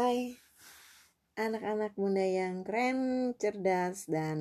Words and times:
Hai, 0.00 0.32
anak-anak 1.36 1.92
muda 2.00 2.24
yang 2.24 2.64
keren, 2.64 3.36
cerdas, 3.36 4.08
dan 4.08 4.40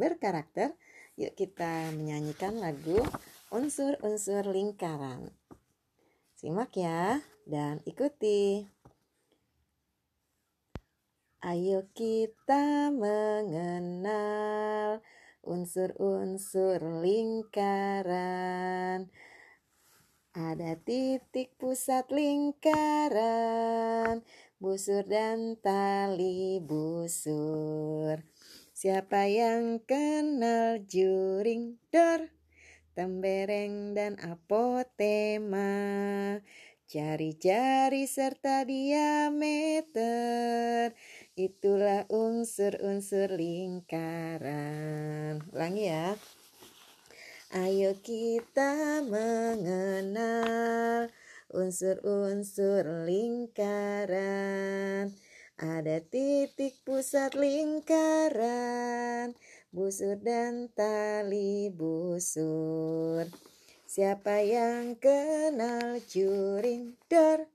berkarakter. 0.00 0.72
Yuk 1.20 1.36
kita 1.36 1.92
menyanyikan 1.92 2.56
lagu 2.56 3.04
Unsur-unsur 3.52 4.48
lingkaran. 4.48 5.28
Simak 6.40 6.72
ya, 6.80 7.20
dan 7.44 7.84
ikuti. 7.84 8.64
Ayo 11.44 11.84
kita 11.92 12.88
mengenal 12.88 13.84
unsur-unsur 15.44 16.80
lingkaran. 17.04 18.32
Ada 20.34 20.74
titik 20.82 21.54
pusat 21.62 22.10
lingkaran, 22.10 23.14
busur 24.64 25.04
dan 25.04 25.60
tali 25.60 26.56
busur. 26.56 28.16
Siapa 28.72 29.28
yang 29.28 29.84
kenal 29.84 30.80
juring 30.88 31.76
dor, 31.92 32.32
tembereng 32.96 33.92
dan 33.92 34.16
apotema, 34.24 35.68
jari-jari 36.88 38.08
serta 38.08 38.64
diameter, 38.64 40.00
itulah 41.36 42.08
unsur-unsur 42.08 43.36
lingkaran. 43.36 45.44
Ulangi 45.52 45.92
ya. 45.92 46.16
Ayo 47.52 48.00
kita 48.00 49.04
mengenal 49.04 51.12
unsur-unsur 51.54 53.06
lingkaran. 53.06 55.14
Ada 55.54 56.02
titik 56.02 56.82
pusat 56.82 57.38
lingkaran, 57.38 59.38
busur 59.70 60.18
dan 60.18 60.66
tali 60.74 61.70
busur. 61.70 63.30
Siapa 63.86 64.42
yang 64.42 64.98
kenal 64.98 66.02
juring 66.10 66.98
dor, 67.06 67.46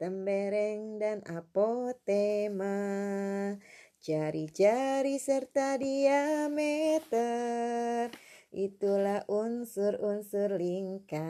tembereng 0.00 0.96
dan 0.96 1.20
apotema, 1.28 2.72
jari-jari 4.00 5.20
serta 5.20 5.76
diameter 5.76 7.36
Itulah 8.56 9.28
unsur-unsur 9.28 10.56
lingkaran. 10.56 11.20